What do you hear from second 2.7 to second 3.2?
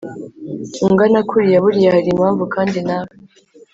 nawe